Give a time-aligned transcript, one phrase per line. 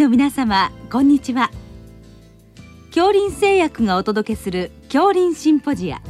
[0.00, 1.50] の皆様こんにちは。
[2.86, 6.00] 恐林製薬がお届けする恐林シンポジア。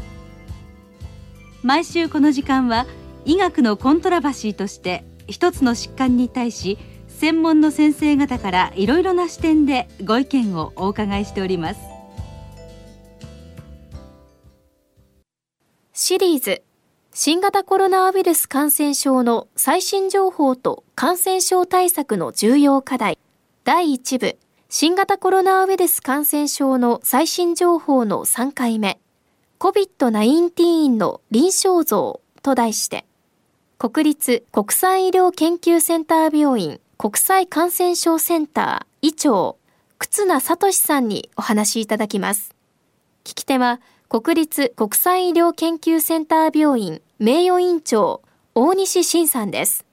[1.65, 2.87] 毎週この時間は
[3.25, 6.79] 医学のコントラバシーとして一つの疾患に対し
[7.09, 11.81] 専門の先生方からいろいろな視点でご意見をお伺いしております。
[15.93, 16.63] シリーズ
[17.13, 23.19] 新型コロナウイルス感染症の最新情報と感染症対策の重要課題。
[23.63, 24.39] 第1部
[24.71, 28.99] 新型コロナウイルス感染症の最新情報の3回目
[29.59, 33.05] COVID-19 の臨床像と題して
[33.77, 39.59] 国立国際医療研究センター病院国際感染症センター医長
[39.99, 42.55] 忽那聡さんにお話しいただきます。
[43.25, 48.23] 聞き手は国立国際医療研究センター病院名誉院長
[48.55, 49.85] 大西晋さんです。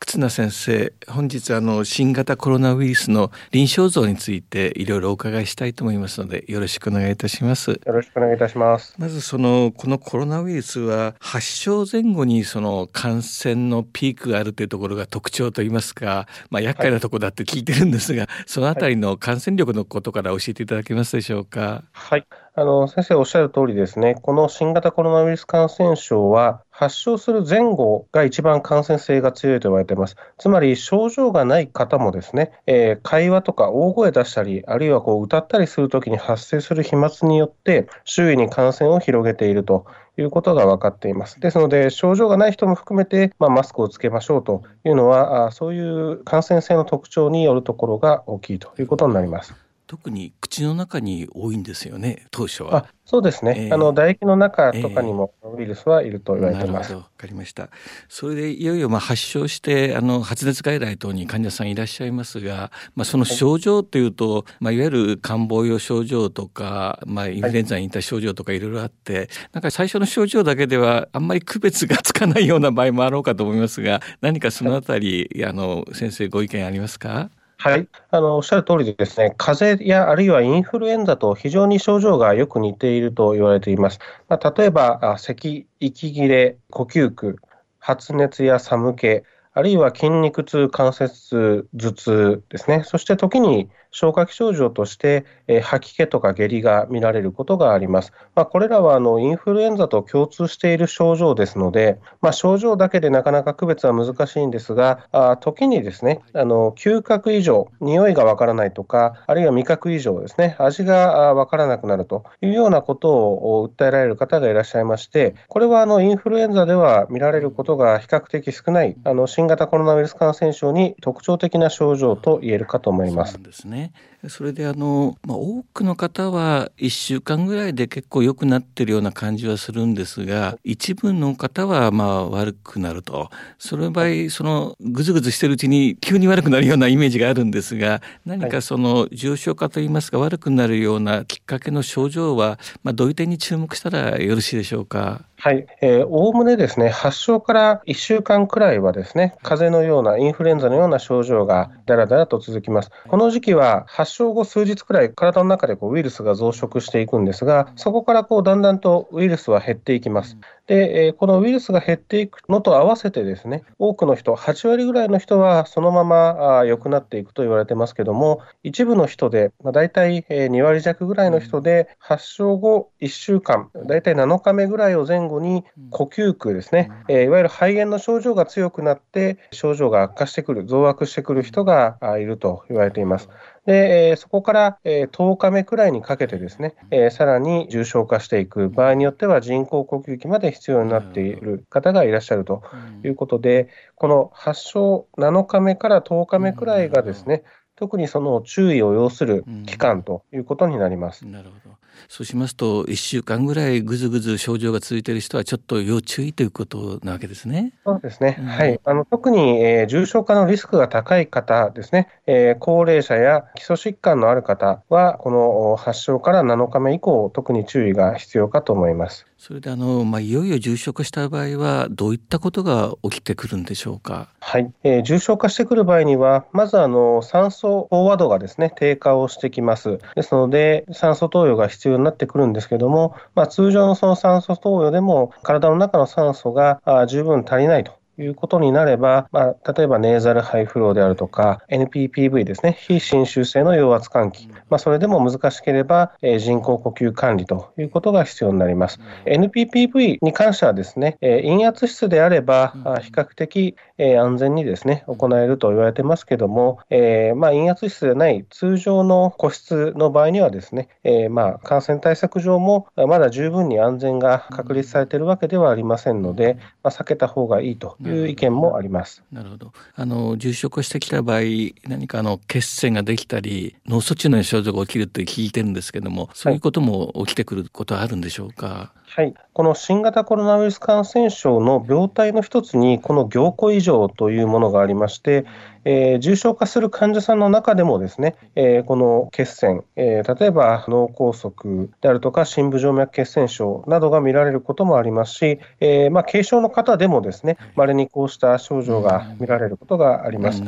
[0.00, 7.70] 忽那先生本日あの新型コロナウイルスの臨床像についていろいろお伺いしたいと思いますのでよろしくお願いいたします。
[7.70, 8.94] よろしくお願いいたします。
[8.98, 21.84] まずそのこのコロナウイルスは発症前後にその感染のピークがあるというところが特徴といいますかまあ厄介なところだって聞いてるんですが、はい、そのあたりの感染力のことから教えていただけますでしょうか？
[21.92, 22.26] はい
[22.60, 30.16] あの先生おっしゃる通りですね、この新型コロナウイルス感染症は、発症する前後が一番感染性が強いと言われています。
[30.36, 39.86] つまり症状がない方もですね、えー、会話とか大声出したり、あるいはこう歌ったりするときに発生する飛沫によって、周囲に感染を広げていると
[40.18, 41.40] いうことが分かっています。
[41.40, 49.69] ですので、症状がない人も含めて、まあ、マスクをつけましょうというのは、あそういう感染性の特徴によるところが大きいということになります。
[49.90, 52.86] 特に口の中に多いんですよね当初は。
[53.04, 56.94] そうですね、えー、あの唾液の中とかにもウイルスはいると言われてます。
[56.94, 57.70] わ、かりました。
[58.08, 77.28] それでいよいよまあ発症してあの発熱外来等に患者さんいらっしゃいますが、まあその症状というと、まあいわゆる感冒用症状とか、まあインフルエンザに似た症状とかいろいろあって、はい、なんか最初の症状だけではあんまり区別がつかないような場合もあろうかと思いますが、何かそのあたり、はい、あの先生ご意見ありますか？
[77.62, 83.98] はい、あのおっしゃる通りでですね、風邪やあるいはインフルエンザと非常に症状がよく似ていると言われています。
[84.30, 87.36] まあ、例えば、咳、息切れ、呼吸苦、
[87.78, 98.12] 発熱や寒気、あるいは筋肉痛、関節痛、頭痛ですね、そして時に消化器症状として、えー、吐き気とか下痢が見られることがあります。
[98.34, 123.42] まあ、これらはあのインフルエンザと共通している症状ですので、まあ、症状だけでなかなか区別は難しいんですが、あ時にですねあの嗅覚異常、匂いがわからないとか、あるいは味覚異常ですね、味がわからなくなるというようなことを訴えられる方がいらっしゃいまして、これはあのインフルエンザでは見られることが比較的少ない、あの新型コロナウイルス感染症に特徴的な症状と言えるかと思います。
[123.42, 123.92] ですね 다음에
[124.28, 145.24] それであの、まあ、多くの方は1週間ぐらいで結構良くなってるような感じはするんですが一部の方はまあ悪くなるとその場合そのぐずぐずしてるうちに急に悪くなるようなイメージがあるんですが何かその重症化といいますか悪くなるようなきっかけの症状は、まあ、どういう点に注目したらよろしいでしょうか？
[145.42, 145.66] はい、
[146.04, 152.90] おおむねですね、発症から1週間くらいはですね、風邪のような、インフルエンザのような症状がだらだらと続きます。
[153.08, 160.36] この時期は発症後数日くらい、体の中でこうウイルスが増殖していくんですが、そこからこうだんだんとウイルスは減っていきます。
[160.70, 183.28] で、えこのウイルスが減っていくのと合わせてですね、多くの人、8割ぐらいの人はそのまま良くなっていくと言われてますけども、一部の人で、まあ、大体2割弱ぐらいの人で、発症後1週間、大体7日目ぐらいを前後に呼吸苦ですね、えいわゆる肺炎の症状が強くなって、症状が悪化してくる、増悪してくる人がいると言われています。
[183.66, 188.68] で、えそこから、え10日目くらいにかけてですね、えさらに重症化していく。
[188.68, 192.62] 場合によっては人工呼吸器まで必要になっている方がいらっしゃると
[193.02, 197.44] いうことで、この発症7日目から10日目くらいがですね、
[197.76, 201.26] 特にその注意を要する期間ということになります。
[201.26, 201.76] なるほど。
[202.08, 207.72] そうしますと1週間ぐらいぐずぐず症状が続いている人はちょっと要注意ということなわけですね。
[207.86, 208.78] そうですね、うん、はい。
[208.84, 219.26] あの特に、えー、重症化のリスクが高い方ですね、えー、高齢者や基礎疾患のある方はこの発症から7日目以降特に注意が必要かと思います。
[219.42, 224.28] それであの、まあ、いよいよ重症化した場合はどういったことが起きてくるんでしょうか？
[224.40, 229.98] はい、えー、重症化してくる場合にはまずあの酸素飽和度がですね低下をしてきます。
[230.14, 249.00] ですので酸素投与が必要になってくるんですけれども、まあ、通常のその酸素投与でも体の中の酸素が十分足りないということになれば、まあ、例えばネーザルハイフローであるとか、NPPV ですね、非侵襲性の陽圧換気、まあ、それでも難しければ、えー、人工呼吸管理ということが必要になります。
[249.24, 269.22] NPPV に関してはですね、えー、陰圧室であれば、比較的、えー、安全にですね、行えると言われてますけども、えー、まあ、陰圧室でない通常の個室の場合にはですね、えー、まあ、感染対策上もまだ十分に安全が確立されているわけではありませんので、まあ、避けた方がいいという意見もあります。
[269.32, 269.72] なるほど。
[269.94, 271.40] あの重症化してきた場合、
[271.88, 278.92] 何かあの血栓ができたり、脳卒中の症状が起きるって聞いてるんですけども、そういうことも起きてくることはあるんでしょうか？
[279.06, 285.44] はい、この新型コロナウイルス感染症の病態の一つに、この凝固異常というものがありまして、
[285.84, 300.62] えー、重症化する患者さんの中でもですね、えー、この血栓、えー、例えば脳梗塞であるとか深部静脈血栓症などが見られることもありますし、えーまあ、軽症の方でもですね、稀にこうした症状が見られることがあります。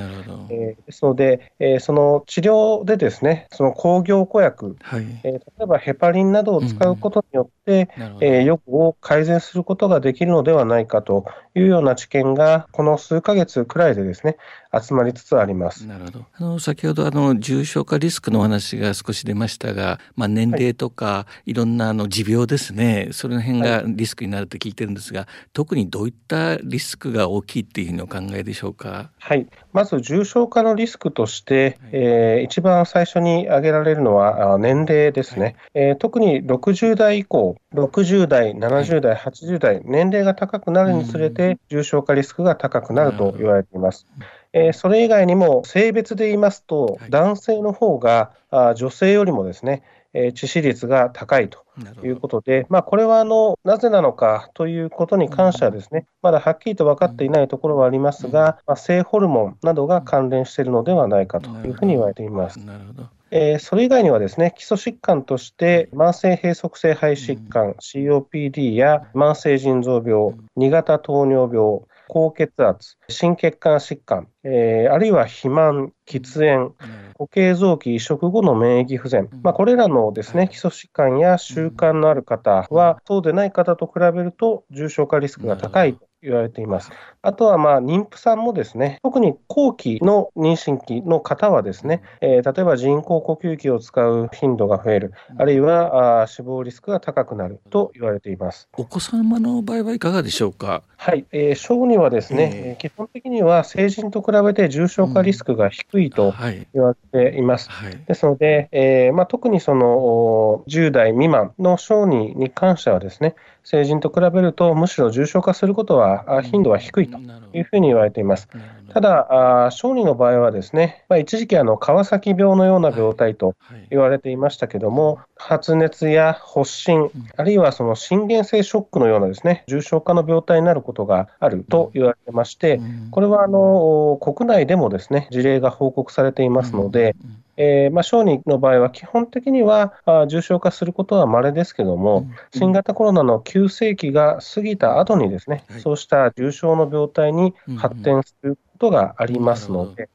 [0.48, 11.24] えー、ですので、えー、その治療でですね、その抗凝固薬、はい、えー、例えばヘパリンなどを使うことによって、うん、えー、予後を改善することができるのではないかと
[11.54, 14.36] いうような知見が、この数ヶ月くらいでですね、
[14.72, 15.86] 集まりつつあります。
[15.86, 16.24] なるほど。
[16.32, 29.10] あの先ほどあの重症化リスクの話が少し出ましたが、まあ年齢とか、はい、いろんなあの持病ですね、その辺がリスクになると聞いてるんですが、はい、特にどういったリスクが大きいっていうふうにお考えでしょうか？
[29.18, 29.46] はい。
[29.72, 35.44] まず重症化のリスクとして、はい、えー、一番最初に挙げられるのは年齢ですね。
[35.44, 44.06] はい、えー、特に60代以降、60代、70代、80代、年齢が高くなるにつれて重症化リスクが高くなると言われています。
[44.52, 49.82] えー、それ以外にも性別で言いますと、男性の方があ女性よりもですね、
[50.14, 51.64] えー、致死率が高いと
[52.04, 62.58] いうことで、まあ、これはあのなぜなのかということに関してはですね、まだはっきりと分かっていないところはありますが、まあ、性ホルモンなどが関連しているのではないかというふうに言われています。
[62.58, 63.08] なるほど。
[63.34, 71.80] えー、それ以外にはですね、基礎疾患として、慢性閉塞性肺疾患、COPD や慢性腎臓病、2型糖尿病、
[72.12, 76.74] 高血圧、心血管疾患、えー、あるいは肥満、喫煙、
[77.16, 86.90] 固形臓器移植後の免疫不全、まあ、これらのですね基礎疾患や習慣のある方は、そうでない方と比べると重症化リスクが高い言われています。
[87.20, 98.68] あとは、まあ、妊婦さんもですね、特に後期の妊娠期の方はですね、えー、例えば人工呼吸器を使う頻度が増える、あるいはあ死亡リスクが高くなると言われています。
[98.76, 100.82] お子様の場合はいかがでしょうか？
[100.96, 106.32] はい、えー、小児はですね、えー、基本的には成人と比べて重症化リスクが低いと
[106.72, 107.68] 言われています。
[107.82, 113.34] うんはい、ですので、えーまあ、特にその10代未満の小児に関してはですね、
[113.64, 116.11] 成人と比べるとむしろ重症化することは
[116.42, 117.18] 頻度は低いと
[117.52, 118.48] いうふうに言われています。
[118.92, 123.54] ただ、小児の場合はですね、まあ、一時期あの川崎病のような病態と
[123.90, 132.80] 言われていましたけども、発熱や発疹、あるいはその心原性ショックのようなですね重症化の病態になることがあると言われてまして、
[133.10, 137.16] これはあの国内でもですね事例が報告されていますので、
[137.56, 150.08] えーまあ、小児の場合は基本的にはあ重症化することは稀ですけども、うん、新型コロナの急性期が過ぎた後にですね、はい、そうした重症の病態に発展することがありますので、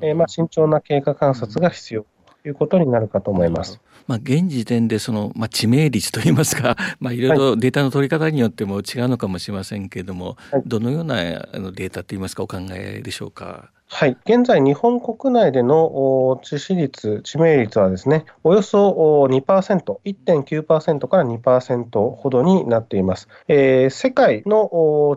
[0.00, 2.06] えーまあ、慎重な経過観察が必要
[2.44, 3.80] ということになるかと思います。
[4.06, 7.38] まあ、現時点でその、まあ、致命率といいますか、 まあ、いろい。
[7.38, 13.70] ろデータの取り方によっても違うのかもしれませんけれども、はい、どのようなデータといいますかお考えでしょうか？
[13.96, 23.28] はい、現在、日本国内での致死率、致命率はですね、およそ2%、1.9%から2%ほどになっています。
[23.46, 24.68] えー、世界の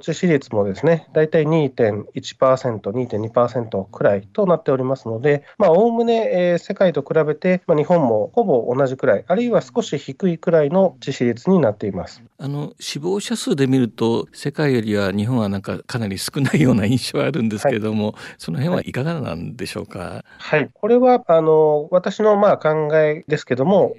[0.03, 12.21] 致死率もですね、だいたい2.1%、2.2%くらいとなっておりますので、おおむね、えー、世界と比べて、まあ、日本もほぼ同じくらい、あるいは少し低いくらいの致死率になっています。
[12.37, 18.91] あの死亡者数で見ると、世界よりは日本はなんかかなり少ないような印象はあるんですけれども、はい、その辺はい。
[18.91, 20.23] かがなんでしょうか？
[20.37, 23.95] はい、これはあの私のまあ考えですけども、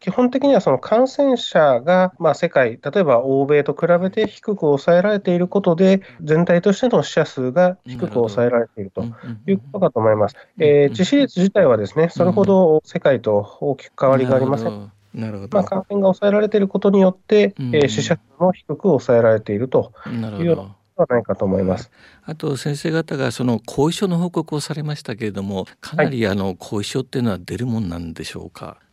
[0.00, 9.04] 基本的にはその感染者がまあ世界、例えば欧米と比べて低く抑えられていることで、全体としての死者数が低く抑えられていると
[9.46, 10.36] いうことかと思います。
[10.58, 14.92] えー、致死率自体はですね、それほど世界と大きく変わりがありません。
[15.12, 15.58] なるほど。
[15.58, 21.90] まあ、感染が抑えられていることによって、うん、えー、死者数も低く抑えられているというようなはないかと思います。
[22.24, 28.66] あと先生方がその後遺症の報告をされましたけれども、かなりあの後遺症っていうのは出るもんなんでしょうか。
[28.66, 28.84] はい、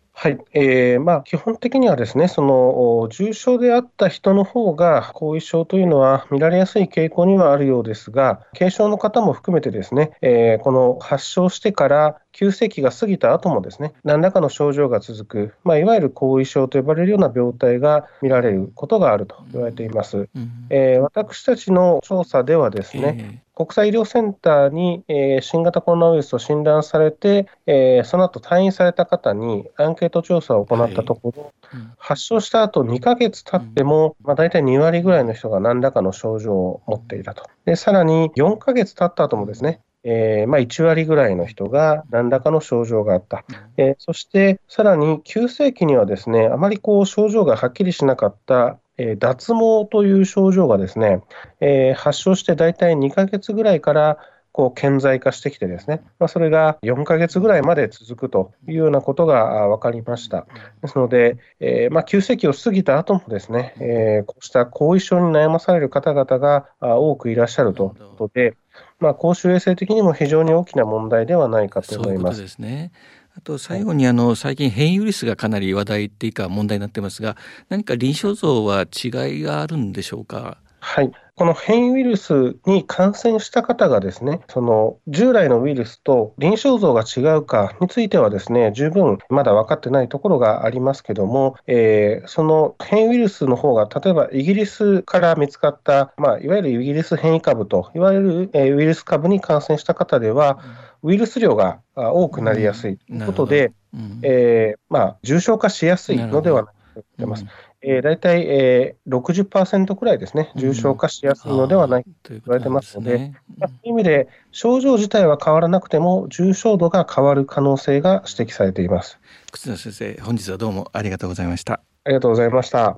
[0.52, 20.30] えーまあ、基本的にはですね、その重症であった人の方が後遺症というのは見られやすい傾向にはあるようですが、軽症の方も含めてですね、えー、この発症してから急性期が過ぎた後もですね、何らかの症状が続く、まあ、いわゆる後遺症と呼ばれるような病態が見られることがあると言われています。
[20.36, 31.82] うん、えー、私たちの調査ではですね、国際医療センターに、えー、新型コロナウイルスと診断されて、えー、その後退院された方にアンケート調査を行ったところ、はい。
[31.82, 37.46] うん、発症した後2ヶ月経っても、まあ、大体2割ぐらいの人が何らかの症状を持っていたと。
[37.66, 43.44] でさらに4ヶ月経った後もですね、えーまあ、1割ぐらいの人が何らかの症状があった、
[43.78, 51.22] えー、そしてさらに急性期にはですねあまりこう症状がはっきりしなかったえー、脱毛という症状がですね、
[51.60, 54.18] えー、発症して大体2ヶ月ぐらいから
[54.58, 60.48] こう顕在化してきてですね、まあ、それが4ヶ月ぐらいまで続くというようなことが分かりました。
[60.82, 68.58] ですので、えー、まあ、急性期を過ぎた後もですね、えー、こうした後遺症に悩まされる方々が多くいらっしゃるということで、
[69.00, 72.38] まあ、公衆衛生的にも非常に大きな問題ではないかと思います。
[72.38, 72.92] そうですね。
[73.38, 77.38] あと最後にあの最近変異ウイルスがかなり話題っていうか問題になってますが
[77.70, 80.58] 何か臨床像は違いがあるんでしょうか？
[80.80, 81.12] はい。
[81.38, 100.58] この変異ウイルスに感染した方がですね、その従来のウイルスと臨床像が違うかについてはですね、十分まだ分かってないところがありますけども、えー、その変異ウイルスの方が、例えばイギリスから見つかった、まあ、いわゆるイギリス変異株といわれる、えウイルス株に感染した方では、
[101.04, 107.46] ウイルス量が多くなりやすいということで、うん、えー、まあ、重症化しやすいのではないかと思っています。
[107.82, 113.42] えー、大体、えー、60%くらいですね、重症化しやすいのではないと言われてますので、うんね。
[113.62, 119.20] うん、そういう意味で、症状自体は変わらなくても、重症度が変わる可能性が指摘されています。
[119.52, 121.82] 忽那先生、本日はどうもありがとうございました。
[122.04, 122.98] ありがとうございました。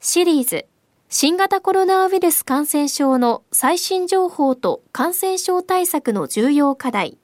[0.00, 0.66] シリーズ
[1.08, 7.18] 新型コロナウイルス感染症の最新情報と感染症対策の重要課題。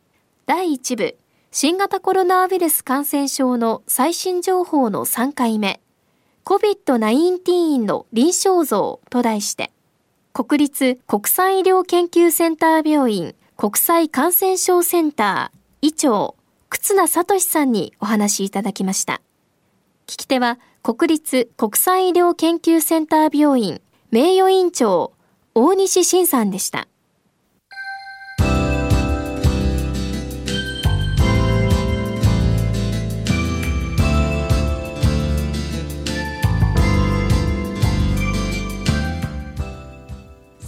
[0.45, 1.17] 第1部
[1.51, 5.81] 新型コロナウイルス感染症の最新情報の3回目
[6.49, 9.71] COVID-19 の臨床像と題して、
[10.33, 16.37] 国立国際医療研究センター病院国際感染症センター医長、
[16.71, 19.21] 忽那聡さんにお話いただきました。
[20.07, 25.13] 聞き手は、国立国際医療研究センター病院名誉院長、
[25.55, 26.88] 大西晋さんでした。